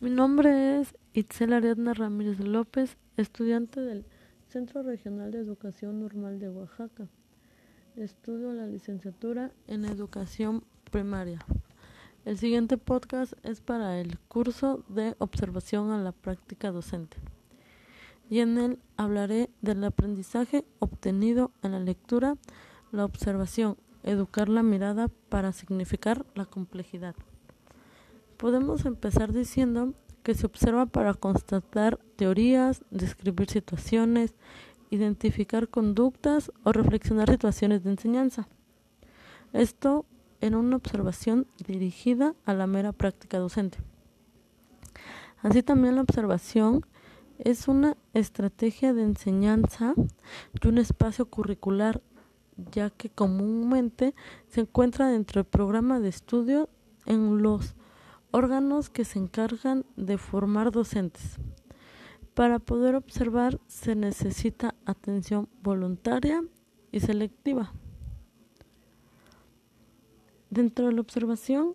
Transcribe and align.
Mi 0.00 0.10
nombre 0.10 0.80
es 0.80 0.94
Itzel 1.12 1.52
Ariadna 1.52 1.92
Ramírez 1.92 2.38
López, 2.38 2.96
estudiante 3.16 3.80
del 3.80 4.04
Centro 4.46 4.84
Regional 4.84 5.32
de 5.32 5.40
Educación 5.40 5.98
Normal 5.98 6.38
de 6.38 6.48
Oaxaca. 6.48 7.08
Estudio 7.96 8.52
la 8.52 8.68
licenciatura 8.68 9.50
en 9.66 9.84
Educación 9.84 10.62
Primaria. 10.92 11.40
El 12.24 12.38
siguiente 12.38 12.78
podcast 12.78 13.32
es 13.42 13.60
para 13.60 13.98
el 14.00 14.20
curso 14.28 14.84
de 14.88 15.16
observación 15.18 15.90
a 15.90 15.98
la 16.00 16.12
práctica 16.12 16.70
docente. 16.70 17.16
Y 18.30 18.38
en 18.38 18.56
él 18.56 18.78
hablaré 18.96 19.50
del 19.62 19.82
aprendizaje 19.82 20.64
obtenido 20.78 21.50
en 21.64 21.72
la 21.72 21.80
lectura, 21.80 22.36
la 22.92 23.04
observación, 23.04 23.76
educar 24.04 24.48
la 24.48 24.62
mirada 24.62 25.08
para 25.28 25.50
significar 25.50 26.24
la 26.36 26.44
complejidad. 26.44 27.16
Podemos 28.38 28.86
empezar 28.86 29.32
diciendo 29.32 29.94
que 30.22 30.32
se 30.34 30.46
observa 30.46 30.86
para 30.86 31.12
constatar 31.12 31.98
teorías, 32.14 32.84
describir 32.92 33.50
situaciones, 33.50 34.32
identificar 34.90 35.66
conductas 35.66 36.52
o 36.62 36.70
reflexionar 36.70 37.28
situaciones 37.28 37.82
de 37.82 37.90
enseñanza. 37.90 38.48
Esto 39.52 40.06
en 40.40 40.54
una 40.54 40.76
observación 40.76 41.48
dirigida 41.66 42.36
a 42.44 42.54
la 42.54 42.68
mera 42.68 42.92
práctica 42.92 43.38
docente. 43.38 43.78
Así 45.42 45.64
también 45.64 45.96
la 45.96 46.02
observación 46.02 46.86
es 47.38 47.66
una 47.66 47.96
estrategia 48.14 48.94
de 48.94 49.02
enseñanza 49.02 49.94
y 50.62 50.68
un 50.68 50.78
espacio 50.78 51.26
curricular, 51.26 52.02
ya 52.70 52.90
que 52.90 53.10
comúnmente 53.10 54.14
se 54.46 54.60
encuentra 54.60 55.08
dentro 55.08 55.42
del 55.42 55.50
programa 55.50 55.98
de 55.98 56.08
estudio 56.08 56.68
en 57.04 57.42
los 57.42 57.74
órganos 58.30 58.90
que 58.90 59.04
se 59.04 59.18
encargan 59.18 59.84
de 59.96 60.18
formar 60.18 60.70
docentes. 60.70 61.36
Para 62.34 62.58
poder 62.58 62.94
observar 62.94 63.60
se 63.66 63.94
necesita 63.94 64.74
atención 64.84 65.48
voluntaria 65.62 66.44
y 66.92 67.00
selectiva. 67.00 67.72
Dentro 70.50 70.86
de 70.86 70.92
la 70.92 71.00
observación 71.00 71.74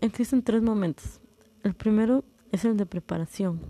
existen 0.00 0.42
tres 0.42 0.62
momentos. 0.62 1.20
El 1.62 1.74
primero 1.74 2.24
es 2.52 2.64
el 2.64 2.76
de 2.76 2.86
preparación. 2.86 3.60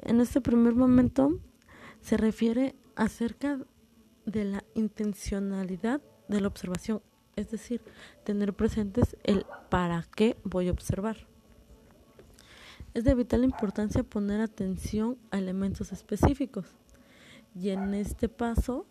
En 0.00 0.20
este 0.20 0.40
primer 0.40 0.74
momento 0.74 1.40
se 2.00 2.16
refiere 2.16 2.74
acerca 2.94 3.58
de 4.26 4.44
la 4.44 4.64
intencionalidad 4.74 6.02
de 6.28 6.40
la 6.40 6.48
observación, 6.48 7.00
es 7.36 7.50
decir, 7.50 7.80
tener 8.24 8.54
presentes 8.54 9.16
el 9.24 9.46
para 9.68 10.06
qué 10.14 10.36
voy 10.44 10.68
a 10.68 10.72
observar. 10.72 11.26
Es 12.94 13.04
de 13.04 13.14
vital 13.14 13.44
importancia 13.44 14.04
poner 14.04 14.40
atención 14.40 15.18
a 15.30 15.38
elementos 15.38 15.92
específicos 15.92 16.66
y 17.54 17.70
en 17.70 17.94
este 17.94 18.28
paso 18.28 18.86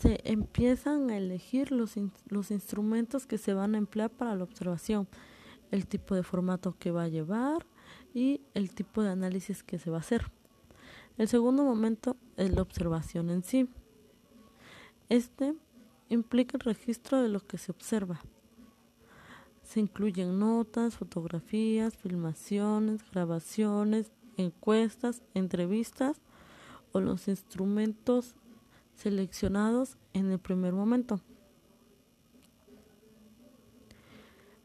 se 0.00 0.20
empiezan 0.24 1.10
a 1.10 1.16
elegir 1.16 1.72
los, 1.72 1.94
los 2.28 2.50
instrumentos 2.50 3.26
que 3.26 3.38
se 3.38 3.54
van 3.54 3.74
a 3.74 3.78
emplear 3.78 4.10
para 4.10 4.34
la 4.34 4.44
observación, 4.44 5.08
el 5.70 5.86
tipo 5.86 6.14
de 6.14 6.22
formato 6.22 6.76
que 6.78 6.90
va 6.90 7.04
a 7.04 7.08
llevar 7.08 7.66
y 8.14 8.40
el 8.54 8.74
tipo 8.74 9.02
de 9.02 9.10
análisis 9.10 9.62
que 9.62 9.78
se 9.78 9.90
va 9.90 9.98
a 9.98 10.00
hacer. 10.00 10.30
El 11.18 11.28
segundo 11.28 11.64
momento 11.64 12.16
es 12.36 12.50
la 12.54 12.62
observación 12.62 13.30
en 13.30 13.42
sí. 13.42 13.68
Este 15.08 15.54
implica 16.12 16.56
el 16.56 16.60
registro 16.60 17.22
de 17.22 17.28
lo 17.28 17.40
que 17.40 17.58
se 17.58 17.72
observa. 17.72 18.20
Se 19.62 19.80
incluyen 19.80 20.38
notas, 20.38 20.96
fotografías, 20.96 21.96
filmaciones, 21.96 23.00
grabaciones, 23.10 24.12
encuestas, 24.36 25.22
entrevistas 25.34 26.20
o 26.92 27.00
los 27.00 27.28
instrumentos 27.28 28.34
seleccionados 28.94 29.96
en 30.12 30.30
el 30.30 30.38
primer 30.38 30.74
momento. 30.74 31.20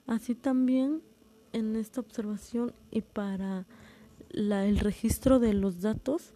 Así 0.06 0.36
también 0.36 1.02
en 1.54 1.76
esta 1.76 2.02
observación 2.02 2.74
y 2.92 3.02
para 3.02 3.66
el 4.30 4.80
registro 4.80 5.40
de 5.40 5.54
los 5.54 5.82
datos 5.82 6.34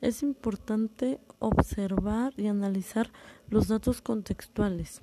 es 0.00 0.22
importante 0.22 1.20
observar 1.38 2.32
y 2.36 2.46
analizar 2.46 3.10
los 3.48 3.68
datos 3.68 4.00
contextuales, 4.02 5.00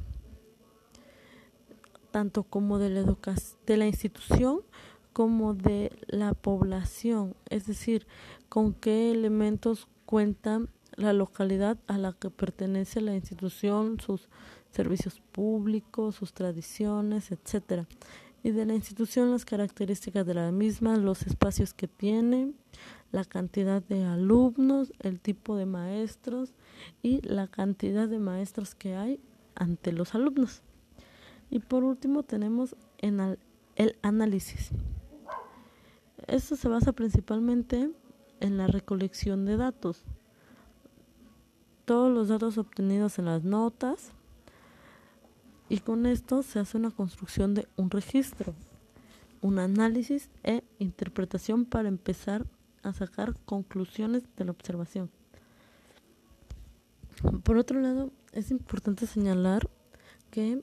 tanto 2.11 2.43
como 2.43 2.79
de 2.79 2.89
la, 2.89 3.15
de 3.65 3.77
la 3.77 3.85
institución 3.87 4.61
como 5.13 5.55
de 5.55 5.91
la 6.07 6.33
población, 6.35 7.35
es 7.49 7.65
decir, 7.65 8.05
con 8.49 8.73
qué 8.73 9.11
elementos 9.11 9.87
cuenta 10.05 10.61
la 10.95 11.13
localidad 11.13 11.77
a 11.87 11.97
la 11.97 12.13
que 12.13 12.29
pertenece 12.29 13.01
la 13.01 13.15
institución, 13.15 13.99
sus 13.99 14.29
servicios 14.71 15.21
públicos, 15.31 16.15
sus 16.15 16.33
tradiciones, 16.33 17.31
etcétera. 17.31 17.87
Y 18.43 18.51
de 18.51 18.65
la 18.65 18.75
institución 18.75 19.31
las 19.31 19.45
características 19.45 20.25
de 20.25 20.35
la 20.35 20.51
misma, 20.51 20.97
los 20.97 21.23
espacios 21.23 21.73
que 21.73 21.87
tiene, 21.87 22.53
la 23.11 23.23
cantidad 23.25 23.81
de 23.81 24.03
alumnos, 24.03 24.93
el 24.99 25.19
tipo 25.19 25.55
de 25.55 25.65
maestros 25.65 26.53
y 27.01 27.21
la 27.21 27.47
cantidad 27.47 28.07
de 28.07 28.19
maestros 28.19 28.75
que 28.75 28.95
hay 28.95 29.19
ante 29.55 29.91
los 29.91 30.15
alumnos. 30.15 30.61
Y 31.49 31.59
por 31.59 31.83
último 31.83 32.23
tenemos 32.23 32.75
en 32.97 33.37
el 33.75 33.97
análisis. 34.01 34.71
Esto 36.27 36.55
se 36.55 36.67
basa 36.67 36.91
principalmente 36.91 37.89
en 38.39 38.57
la 38.57 38.67
recolección 38.67 39.45
de 39.45 39.57
datos. 39.57 40.03
Todos 41.85 42.13
los 42.13 42.27
datos 42.27 42.57
obtenidos 42.57 43.17
en 43.17 43.25
las 43.25 43.43
notas 43.43 44.11
y 45.69 45.79
con 45.79 46.05
esto 46.05 46.43
se 46.43 46.59
hace 46.59 46.77
una 46.77 46.91
construcción 46.91 47.53
de 47.53 47.67
un 47.77 47.89
registro, 47.89 48.53
un 49.41 49.59
análisis 49.59 50.29
e 50.43 50.63
interpretación 50.79 51.65
para 51.65 51.87
empezar 51.87 52.45
a 52.83 52.93
sacar 52.93 53.35
conclusiones 53.45 54.23
de 54.35 54.45
la 54.45 54.51
observación. 54.51 55.09
Por 57.43 57.57
otro 57.57 57.79
lado, 57.79 58.11
es 58.31 58.51
importante 58.51 59.07
señalar 59.07 59.69
que 60.29 60.61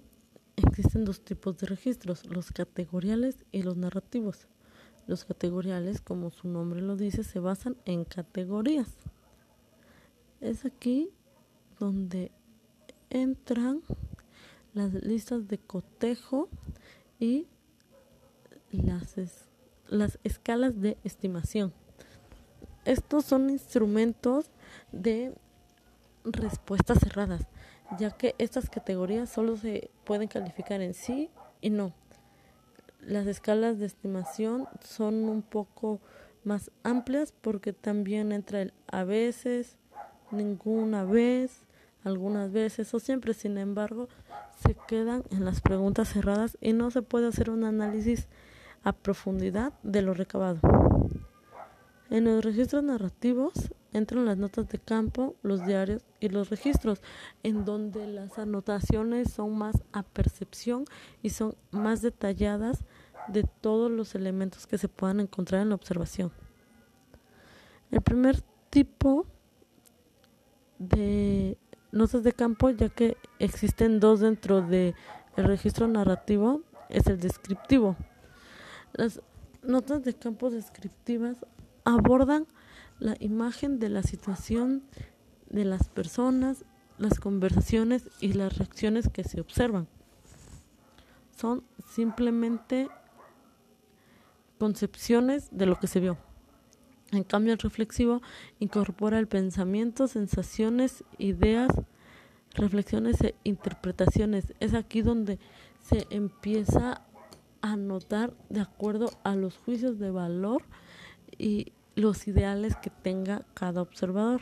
existen 0.56 1.04
dos 1.04 1.20
tipos 1.20 1.58
de 1.58 1.66
registros, 1.66 2.24
los 2.26 2.52
categoriales 2.52 3.44
y 3.50 3.62
los 3.62 3.76
narrativos. 3.76 4.46
Los 5.06 5.24
categoriales, 5.24 6.00
como 6.00 6.30
su 6.30 6.48
nombre 6.48 6.80
lo 6.80 6.96
dice, 6.96 7.24
se 7.24 7.40
basan 7.40 7.76
en 7.84 8.04
categorías. 8.04 8.88
Es 10.40 10.64
aquí 10.64 11.10
donde 11.78 12.30
entran 13.10 13.82
las 14.72 14.92
listas 14.92 15.48
de 15.48 15.58
cotejo 15.58 16.48
y 17.18 17.46
las, 18.70 19.16
las 19.88 20.18
escalas 20.24 20.80
de 20.80 20.96
estimación. 21.04 21.72
Estos 22.84 23.24
son 23.24 23.50
instrumentos 23.50 24.50
de 24.92 25.34
respuestas 26.24 26.98
cerradas, 26.98 27.46
ya 27.98 28.10
que 28.10 28.34
estas 28.38 28.68
categorías 28.70 29.30
solo 29.30 29.56
se 29.56 29.90
pueden 30.04 30.28
calificar 30.28 30.80
en 30.80 30.94
sí 30.94 31.30
y 31.60 31.70
no. 31.70 31.92
Las 33.00 33.26
escalas 33.26 33.78
de 33.78 33.86
estimación 33.86 34.66
son 34.80 35.28
un 35.28 35.42
poco 35.42 36.00
más 36.44 36.70
amplias 36.82 37.32
porque 37.32 37.72
también 37.72 38.32
entra 38.32 38.62
el 38.62 38.72
a 38.86 39.04
veces, 39.04 39.76
ninguna 40.30 41.04
vez, 41.04 41.62
algunas 42.02 42.52
veces 42.52 42.92
o 42.94 43.00
siempre. 43.00 43.34
Sin 43.34 43.58
embargo, 43.58 44.08
se 44.66 44.74
quedan 44.86 45.24
en 45.30 45.44
las 45.44 45.60
preguntas 45.60 46.12
cerradas 46.12 46.56
y 46.60 46.72
no 46.72 46.90
se 46.90 47.02
puede 47.02 47.28
hacer 47.28 47.50
un 47.50 47.64
análisis 47.64 48.28
a 48.82 48.92
profundidad 48.92 49.72
de 49.82 50.02
lo 50.02 50.14
recabado. 50.14 50.60
En 52.14 52.26
los 52.26 52.44
registros 52.44 52.84
narrativos 52.84 53.72
entran 53.92 54.24
las 54.24 54.36
notas 54.36 54.68
de 54.68 54.78
campo, 54.78 55.34
los 55.42 55.66
diarios 55.66 56.04
y 56.20 56.28
los 56.28 56.48
registros, 56.48 57.02
en 57.42 57.64
donde 57.64 58.06
las 58.06 58.38
anotaciones 58.38 59.32
son 59.32 59.58
más 59.58 59.82
a 59.90 60.04
percepción 60.04 60.84
y 61.24 61.30
son 61.30 61.56
más 61.72 62.02
detalladas 62.02 62.84
de 63.26 63.42
todos 63.42 63.90
los 63.90 64.14
elementos 64.14 64.68
que 64.68 64.78
se 64.78 64.86
puedan 64.86 65.18
encontrar 65.18 65.62
en 65.62 65.70
la 65.70 65.74
observación. 65.74 66.30
El 67.90 68.00
primer 68.00 68.42
tipo 68.70 69.26
de 70.78 71.58
notas 71.90 72.22
de 72.22 72.32
campo, 72.32 72.70
ya 72.70 72.90
que 72.90 73.16
existen 73.40 73.98
dos 73.98 74.20
dentro 74.20 74.62
del 74.62 74.94
el 75.34 75.44
registro 75.46 75.88
narrativo, 75.88 76.60
es 76.90 77.08
el 77.08 77.18
descriptivo. 77.18 77.96
Las 78.92 79.20
notas 79.64 80.04
de 80.04 80.14
campo 80.14 80.50
descriptivas 80.50 81.38
abordan 81.84 82.46
la 82.98 83.16
imagen 83.20 83.78
de 83.78 83.88
la 83.88 84.02
situación 84.02 84.84
de 85.50 85.64
las 85.64 85.88
personas, 85.88 86.64
las 86.98 87.20
conversaciones 87.20 88.08
y 88.20 88.32
las 88.32 88.56
reacciones 88.58 89.08
que 89.08 89.24
se 89.24 89.40
observan. 89.40 89.88
Son 91.36 91.64
simplemente 91.86 92.88
concepciones 94.58 95.48
de 95.50 95.66
lo 95.66 95.78
que 95.78 95.86
se 95.86 96.00
vio. 96.00 96.16
En 97.12 97.24
cambio, 97.24 97.52
el 97.52 97.58
reflexivo 97.58 98.22
incorpora 98.58 99.18
el 99.18 99.28
pensamiento, 99.28 100.08
sensaciones, 100.08 101.04
ideas, 101.18 101.70
reflexiones 102.54 103.20
e 103.20 103.34
interpretaciones. 103.44 104.54
Es 104.60 104.74
aquí 104.74 105.02
donde 105.02 105.38
se 105.80 106.06
empieza 106.10 107.02
a 107.60 107.76
notar 107.76 108.34
de 108.48 108.60
acuerdo 108.60 109.10
a 109.22 109.36
los 109.36 109.56
juicios 109.58 109.98
de 109.98 110.10
valor 110.10 110.62
y 111.38 111.72
los 111.94 112.26
ideales 112.26 112.76
que 112.76 112.90
tenga 112.90 113.42
cada 113.54 113.82
observador. 113.82 114.40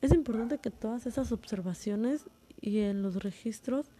Es 0.00 0.12
importante 0.12 0.58
que 0.58 0.70
todas 0.70 1.06
esas 1.06 1.32
observaciones 1.32 2.26
y 2.60 2.80
en 2.80 3.02
los 3.02 3.16
registros 3.16 3.90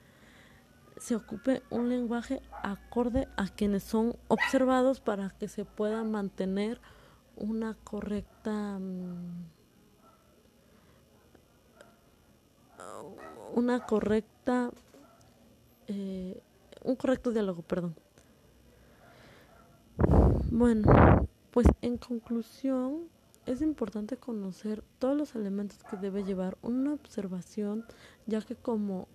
se 0.99 1.17
ocupe 1.17 1.63
un 1.71 1.89
lenguaje 1.89 2.41
acorde 2.63 3.29
a 3.37 3.49
quienes 3.49 3.83
son 3.83 4.17
observados 4.29 5.01
para 5.01 5.31
que 5.31 5.49
se 5.49 5.65
pueda 5.65 6.05
mantener 6.05 6.81
una 7.37 7.75
correcta 7.75 8.79
mm, 8.79 9.47
una 13.55 13.85
correcta 13.87 14.71
eh, 15.89 16.41
un 16.85 16.97
correcto 16.97 17.33
diálogo 17.33 17.63
perdón 17.63 17.97
bueno 20.51 21.27
pues 21.55 21.69
en 21.83 21.99
conclusión 21.99 23.05
es 23.47 23.63
importante 23.63 24.17
conocer 24.17 24.83
todos 24.99 25.17
los 25.17 25.37
elementos 25.37 25.79
que 25.85 25.97
debe 25.97 26.25
llevar 26.25 26.59
una 26.63 26.93
observación 26.93 27.85
ya 28.27 28.43
que 28.43 28.57
como 28.57 29.07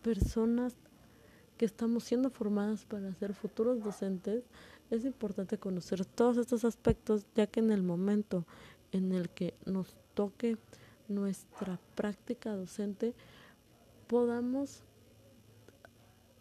personas 0.00 0.76
que 1.58 1.66
estamos 1.66 2.04
siendo 2.04 2.30
formadas 2.30 2.86
para 2.86 3.12
ser 3.12 3.34
futuros 3.34 3.82
docentes, 3.82 4.44
es 4.90 5.04
importante 5.04 5.58
conocer 5.58 6.06
todos 6.06 6.38
estos 6.38 6.64
aspectos, 6.64 7.26
ya 7.34 7.46
que 7.46 7.60
en 7.60 7.70
el 7.70 7.82
momento 7.82 8.46
en 8.92 9.12
el 9.12 9.28
que 9.28 9.52
nos 9.66 9.94
toque 10.14 10.56
nuestra 11.06 11.78
práctica 11.96 12.56
docente, 12.56 13.14
podamos 14.06 14.84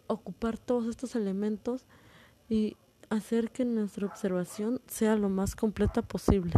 ocupar 0.07 0.57
todos 0.57 0.88
estos 0.88 1.18
elementos 1.18 1.83
y 2.47 2.77
hacer 3.10 3.52
que 3.52 3.66
nuestra 3.66 4.06
observación 4.06 4.81
sea 4.88 5.16
lo 5.16 5.30
más 5.30 5.56
completa 5.56 6.02
posible. 6.02 6.54